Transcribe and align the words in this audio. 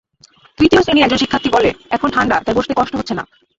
তৃতীয় 0.57 0.81
শ্রেণির 0.81 1.03
একজন 1.03 1.17
শিক্ষার্থী 1.17 1.49
বলে, 1.49 1.69
এখন 1.89 2.09
ঠান্ডা, 2.11 2.35
তাই 2.45 2.55
বসতে 2.55 2.73
কষ্ট 2.77 2.93
হচ্ছে 2.95 3.13
না। 3.13 3.23